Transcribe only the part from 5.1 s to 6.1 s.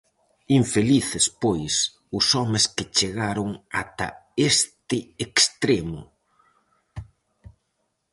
extremo!